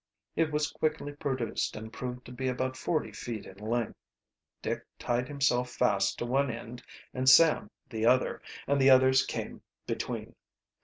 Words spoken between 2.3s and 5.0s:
be about forty feet in length. Dick